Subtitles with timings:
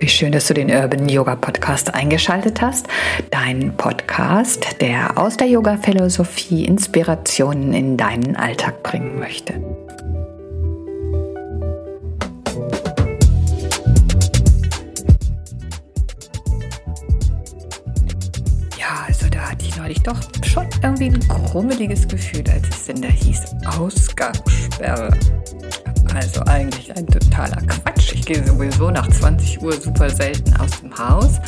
[0.00, 2.86] Wie schön, dass du den Urban Yoga Podcast eingeschaltet hast.
[3.32, 9.54] Dein Podcast, der aus der Yoga-Philosophie Inspirationen in deinen Alltag bringen möchte.
[18.78, 23.02] Ja, also da hatte ich neulich doch schon irgendwie ein krummeliges Gefühl, als es denn
[23.02, 23.42] da hieß
[23.76, 25.10] Ausgangssperre.
[26.14, 28.12] Also eigentlich ein totaler Quatsch.
[28.14, 31.40] Ich gehe sowieso nach 20 Uhr super selten aus dem Haus.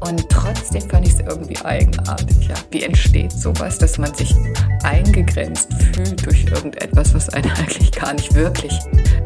[0.00, 2.48] Und trotzdem fand ich es irgendwie eigenartig.
[2.48, 4.34] Ja, wie entsteht sowas, dass man sich
[4.82, 8.72] eingegrenzt fühlt durch irgendetwas, was einen eigentlich gar nicht wirklich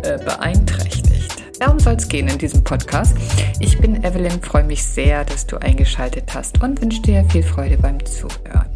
[0.03, 1.43] äh, beeinträchtigt?
[1.59, 3.17] Darum soll es gehen in diesem Podcast.
[3.61, 7.79] Ich bin Evelyn, freue mich sehr, dass du eingeschaltet hast und wünsche dir viel Freude
[7.79, 8.76] beim Zuhören.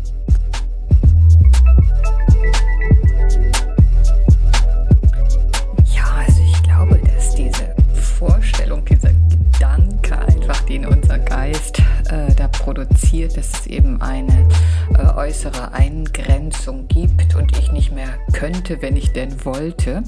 [13.11, 14.49] Produziert, dass es eben eine
[14.97, 20.03] äh, äußere Eingrenzung gibt und ich nicht mehr könnte, wenn ich denn wollte,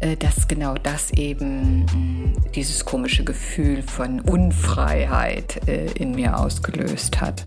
[0.00, 7.20] äh, dass genau das eben mm, dieses komische Gefühl von Unfreiheit äh, in mir ausgelöst
[7.20, 7.46] hat.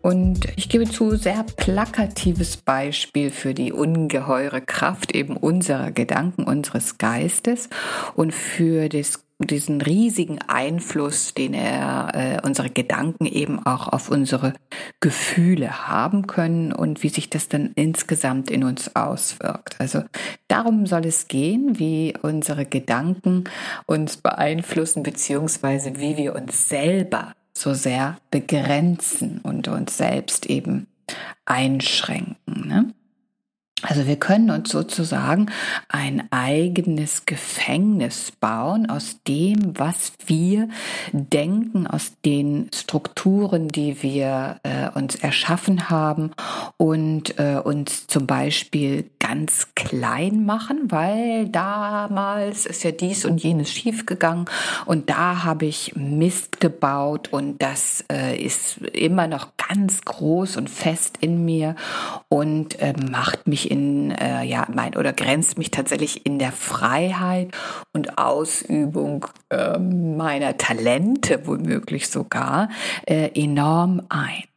[0.00, 6.98] Und ich gebe zu, sehr plakatives Beispiel für die ungeheure Kraft eben unserer Gedanken, unseres
[6.98, 7.68] Geistes
[8.14, 14.54] und für das diesen riesigen Einfluss, den er äh, unsere Gedanken eben auch auf unsere
[15.00, 19.76] Gefühle haben können und wie sich das dann insgesamt in uns auswirkt.
[19.78, 20.02] Also
[20.48, 23.44] darum soll es gehen, wie unsere Gedanken
[23.86, 30.86] uns beeinflussen beziehungsweise wie wir uns selber so sehr begrenzen und uns selbst eben
[31.44, 32.68] einschränken.
[32.68, 32.94] Ne?
[33.82, 35.46] Also wir können uns sozusagen
[35.88, 40.68] ein eigenes Gefängnis bauen aus dem, was wir
[41.12, 46.30] denken, aus den Strukturen, die wir äh, uns erschaffen haben
[46.76, 53.70] und äh, uns zum Beispiel ganz klein machen, weil damals ist ja dies und jenes
[53.72, 54.44] schiefgegangen
[54.84, 60.68] und da habe ich Mist gebaut und das äh, ist immer noch ganz groß und
[60.68, 61.76] fest in mir
[62.28, 67.52] und äh, macht mich in, äh, ja, mein, oder grenzt mich tatsächlich in der Freiheit
[67.94, 72.68] und Ausübung äh, meiner Talente womöglich sogar
[73.06, 74.51] äh, enorm ein.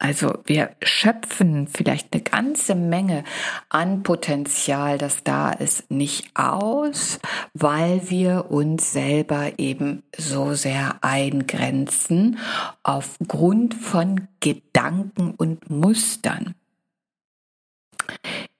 [0.00, 3.24] Also wir schöpfen vielleicht eine ganze Menge
[3.68, 7.18] an Potenzial, das da ist, nicht aus,
[7.52, 12.38] weil wir uns selber eben so sehr eingrenzen
[12.84, 16.54] aufgrund von Gedanken und Mustern.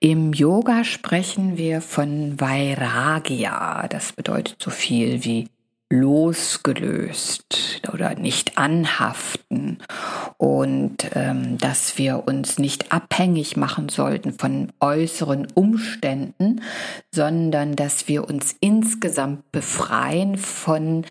[0.00, 3.86] Im Yoga sprechen wir von Vairagya.
[3.88, 5.48] Das bedeutet so viel wie
[5.90, 9.78] losgelöst oder nicht anhaften
[10.38, 16.62] und ähm, dass wir uns nicht abhängig machen sollten von äußeren Umständen,
[17.12, 21.04] sondern dass wir uns insgesamt befreien von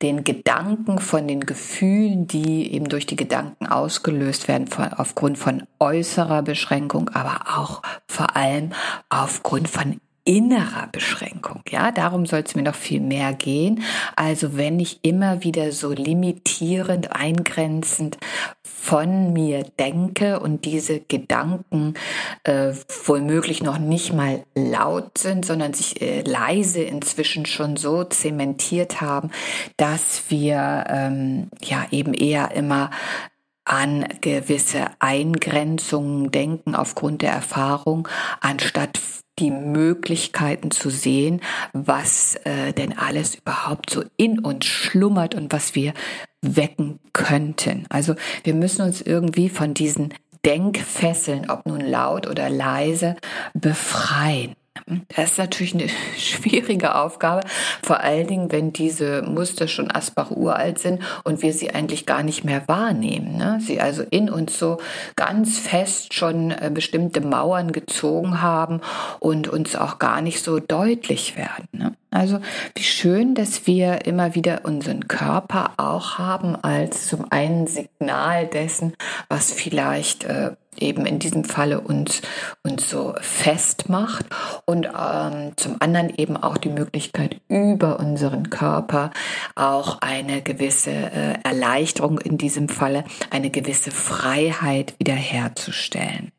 [0.00, 5.64] den Gedanken, von den Gefühlen, die eben durch die Gedanken ausgelöst werden, von, aufgrund von
[5.78, 8.70] äußerer Beschränkung, aber auch vor allem
[9.10, 11.62] aufgrund von innerer Beschränkung.
[11.68, 13.82] Ja, darum soll es mir noch viel mehr gehen.
[14.16, 18.18] Also wenn ich immer wieder so limitierend, eingrenzend
[18.62, 21.94] von mir denke und diese Gedanken
[22.44, 22.72] äh,
[23.04, 29.30] womöglich noch nicht mal laut sind, sondern sich äh, leise inzwischen schon so zementiert haben,
[29.76, 32.90] dass wir ähm, ja eben eher immer
[33.64, 38.08] an gewisse Eingrenzungen denken aufgrund der Erfahrung,
[38.40, 38.98] anstatt
[39.40, 41.40] die Möglichkeiten zu sehen,
[41.72, 45.94] was äh, denn alles überhaupt so in uns schlummert und was wir
[46.42, 47.86] wecken könnten.
[47.88, 48.14] Also
[48.44, 50.14] wir müssen uns irgendwie von diesen
[50.44, 53.16] Denkfesseln, ob nun laut oder leise,
[53.54, 54.54] befreien.
[55.14, 57.46] Das ist natürlich eine schwierige Aufgabe,
[57.82, 62.22] vor allen Dingen, wenn diese Muster schon Asbach uralt sind und wir sie eigentlich gar
[62.22, 63.36] nicht mehr wahrnehmen.
[63.36, 63.60] Ne?
[63.60, 64.78] Sie also in uns so
[65.16, 68.80] ganz fest schon äh, bestimmte Mauern gezogen haben
[69.18, 71.68] und uns auch gar nicht so deutlich werden.
[71.72, 71.94] Ne?
[72.10, 72.40] Also
[72.74, 78.94] wie schön, dass wir immer wieder unseren Körper auch haben als zum einen Signal dessen,
[79.28, 82.22] was vielleicht äh, eben in diesem Falle uns,
[82.62, 84.26] uns so festmacht
[84.64, 89.10] und ähm, zum anderen eben auch die Möglichkeit über unseren Körper
[89.54, 96.32] auch eine gewisse äh, Erleichterung in diesem Falle, eine gewisse Freiheit wiederherzustellen.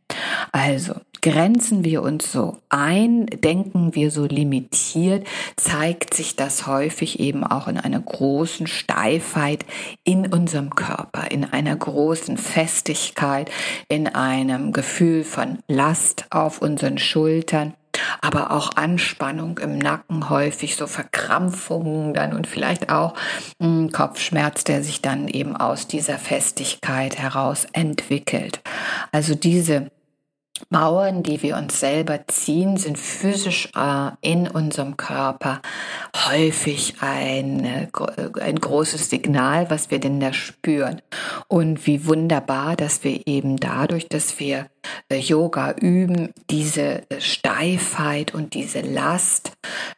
[0.51, 7.43] Also grenzen wir uns so ein, denken wir so limitiert, zeigt sich das häufig eben
[7.43, 9.65] auch in einer großen Steifheit
[10.03, 13.51] in unserem Körper, in einer großen Festigkeit,
[13.87, 17.73] in einem Gefühl von Last auf unseren Schultern
[18.21, 23.13] aber auch Anspannung im Nacken häufig, so Verkrampfungen dann und vielleicht auch
[23.59, 28.61] mh, hm, Kopfschmerz, der sich dann eben aus dieser Festigkeit heraus entwickelt.
[29.11, 29.91] Also diese
[30.69, 35.61] Mauern, die wir uns selber ziehen, sind physisch äh, in unserem Körper
[36.15, 37.87] häufig ein, äh,
[38.39, 41.01] ein großes Signal, was wir denn da spüren.
[41.47, 44.67] Und wie wunderbar, dass wir eben dadurch, dass wir
[45.09, 49.53] äh, Yoga üben, diese Steifheit und diese Last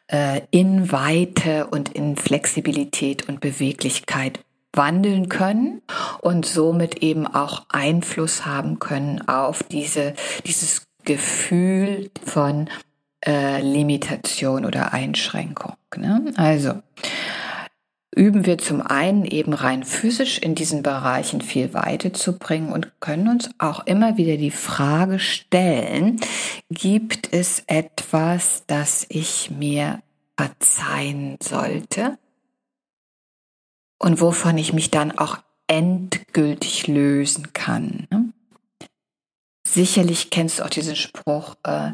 [0.08, 4.40] äh, in Weite und in Flexibilität und Beweglichkeit
[4.76, 5.82] wandeln können
[6.20, 10.14] und somit eben auch Einfluss haben können auf diese,
[10.46, 12.68] dieses Gefühl von
[13.24, 15.76] äh, Limitation oder Einschränkung.
[15.96, 16.32] Ne?
[16.36, 16.74] Also
[18.14, 23.00] üben wir zum einen eben rein physisch in diesen Bereichen viel Weite zu bringen und
[23.00, 26.20] können uns auch immer wieder die Frage stellen,
[26.70, 30.00] gibt es etwas, das ich mir
[30.36, 32.18] verzeihen sollte?
[34.04, 38.06] Und wovon ich mich dann auch endgültig lösen kann.
[38.10, 38.32] Ne?
[39.66, 41.92] Sicherlich kennst du auch diesen Spruch, äh,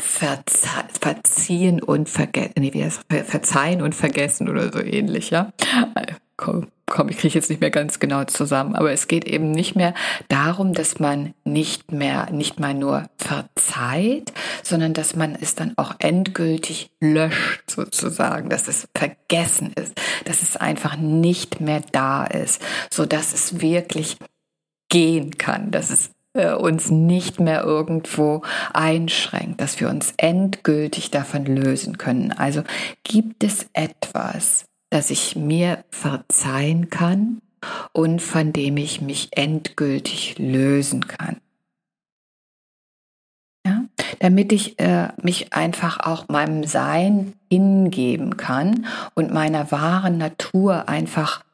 [0.00, 5.52] verziehen und vergessen, nee, wie heißt, verzeihen und vergessen oder so ähnlich, ja.
[6.40, 9.76] Komm, komm, ich kriege jetzt nicht mehr ganz genau zusammen, aber es geht eben nicht
[9.76, 9.92] mehr
[10.28, 14.32] darum, dass man nicht mehr, nicht mal nur verzeiht,
[14.62, 20.56] sondern dass man es dann auch endgültig löscht sozusagen, dass es vergessen ist, dass es
[20.56, 24.16] einfach nicht mehr da ist, so dass es wirklich
[24.88, 28.40] gehen kann, dass es äh, uns nicht mehr irgendwo
[28.72, 32.32] einschränkt, dass wir uns endgültig davon lösen können.
[32.32, 32.62] Also
[33.04, 37.40] gibt es etwas, das ich mir verzeihen kann
[37.92, 41.40] und von dem ich mich endgültig lösen kann.
[43.66, 43.84] Ja?
[44.18, 51.44] Damit ich äh, mich einfach auch meinem Sein hingeben kann und meiner wahren Natur einfach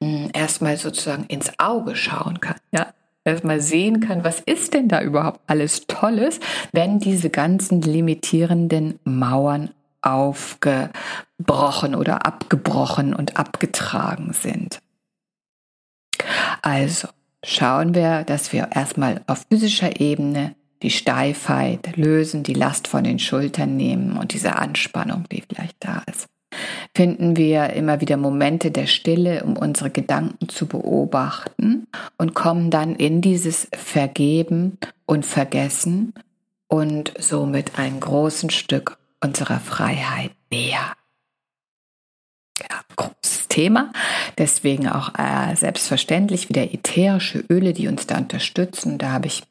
[0.00, 2.56] mh, hm, erstmal sozusagen ins Auge schauen kann.
[2.72, 2.92] Ja?
[3.26, 6.40] erstmal sehen kann, was ist denn da überhaupt alles Tolles,
[6.72, 9.70] wenn diese ganzen limitierenden Mauern
[10.06, 14.80] aufgebrochen oder abgebrochen und abgetragen sind.
[16.62, 17.08] Also
[17.44, 23.18] schauen wir, dass wir erstmal auf physischer Ebene die Steifheit lösen, die Last von den
[23.18, 26.26] Schultern nehmen und diese Anspannung, die vielleicht da ist.
[26.94, 31.86] Finden wir immer wieder Momente der Stille, um unsere Gedanken zu beobachten
[32.16, 36.14] und kommen dann in dieses Vergeben und Vergessen
[36.68, 40.94] und somit ein großes Stück unserer Freiheit näher.
[42.58, 43.92] Ja, großes Thema.
[44.38, 48.98] Deswegen auch äh, selbstverständlich wieder ätherische Öle, die uns da unterstützen.
[48.98, 49.44] Da habe ich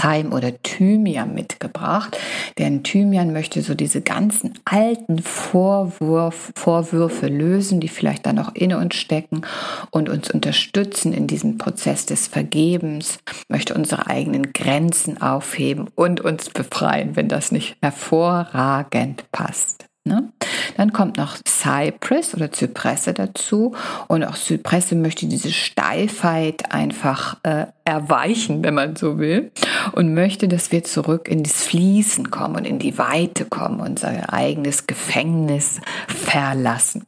[0.00, 2.16] Thym oder Thymian mitgebracht,
[2.58, 8.74] denn Thymian möchte so diese ganzen alten Vorwurf, Vorwürfe lösen, die vielleicht da noch in
[8.74, 9.42] uns stecken
[9.90, 16.50] und uns unterstützen in diesem Prozess des Vergebens, möchte unsere eigenen Grenzen aufheben und uns
[16.50, 19.85] befreien, wenn das nicht hervorragend passt.
[20.06, 20.32] Ne?
[20.76, 23.74] Dann kommt noch Cypress oder Zypresse dazu.
[24.08, 29.50] Und auch Zypresse möchte diese Steifheit einfach äh, erweichen, wenn man so will.
[29.92, 34.32] Und möchte, dass wir zurück in das Fließen kommen und in die Weite kommen, unser
[34.32, 37.04] eigenes Gefängnis verlassen.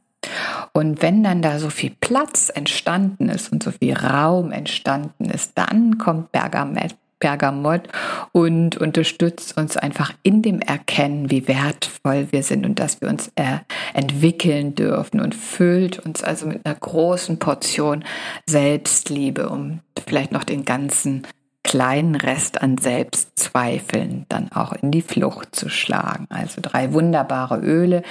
[0.72, 5.52] Und wenn dann da so viel Platz entstanden ist und so viel Raum entstanden ist,
[5.54, 7.88] dann kommt Bergamett Bergamott
[8.32, 13.30] und unterstützt uns einfach in dem Erkennen, wie wertvoll wir sind und dass wir uns
[13.34, 13.58] äh,
[13.94, 18.04] entwickeln dürfen und füllt uns also mit einer großen Portion
[18.46, 21.26] Selbstliebe, um vielleicht noch den ganzen
[21.64, 26.26] kleinen Rest an Selbstzweifeln dann auch in die Flucht zu schlagen.
[26.30, 28.02] Also drei wunderbare Öle,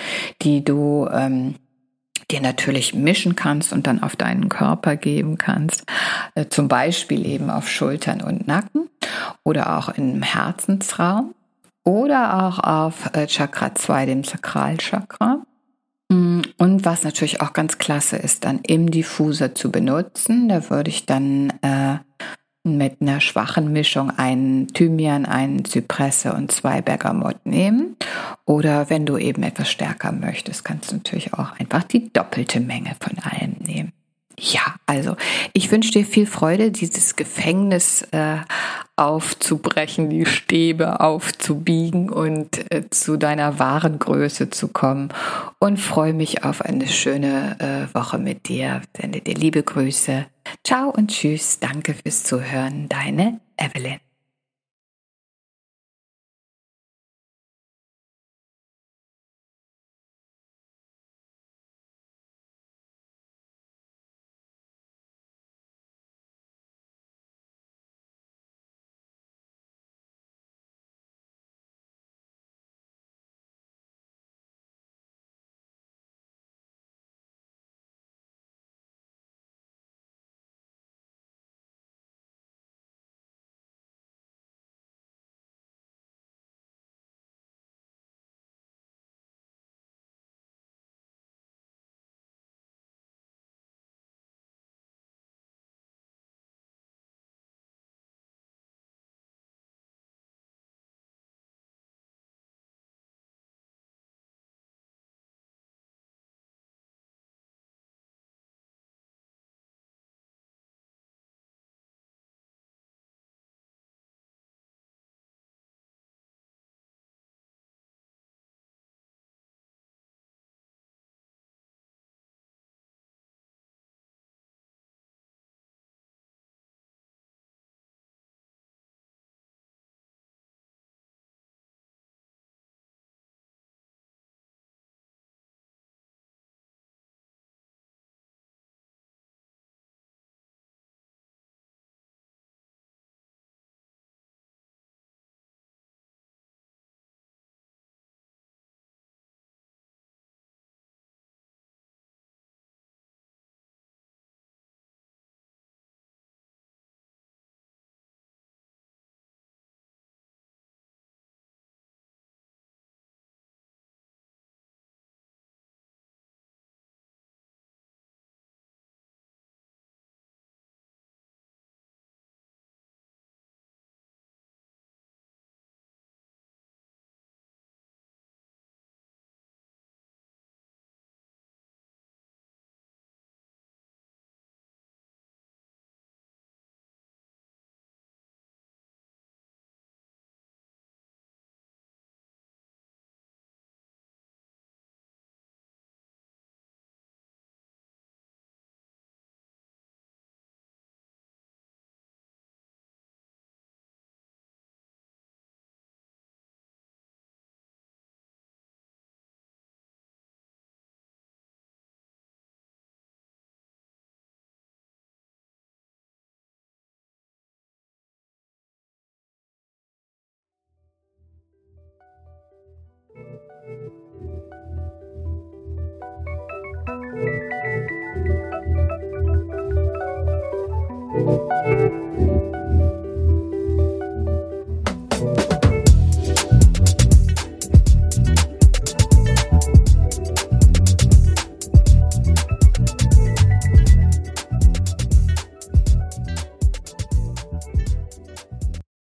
[0.43, 1.55] die du ähm,
[2.29, 5.85] dir natürlich mischen kannst und dann auf deinen Körper geben kannst.
[6.35, 8.89] Äh, zum Beispiel eben auf Schultern und Nacken
[9.47, 11.33] oder auch im Herzensraum
[11.85, 15.39] oder auch auf äh, Chakra 2, dem Sakralchakra.
[16.09, 20.49] Mm, und was natürlich auch ganz klasse ist, dann im Diffuser zu benutzen.
[20.49, 21.99] Da würde ich dann äh,
[22.65, 27.95] mit einer schwachen Mischung einen Thymian, einen Zypresse und zwei Bergamott nehmen.
[28.43, 32.97] Oder wenn du eben etwas stärker möchtest, kannst du natürlich auch einfach die doppelte Menge
[32.99, 33.93] von allem nehmen.
[34.39, 35.15] Ja, also
[35.53, 38.37] ich wünsche dir viel Freude, dieses Gefängnis äh,
[38.95, 45.09] aufzubrechen, die Stäbe aufzubiegen und äh, zu deiner wahren Größe zu kommen.
[45.59, 48.83] Und freue mich auf eine schöne äh, Woche mit dir.
[48.95, 50.27] Sende dir liebe Grüße.
[50.63, 51.59] Ciao und tschüss.
[51.59, 52.87] Danke fürs Zuhören.
[52.89, 54.06] Deine Evelyn.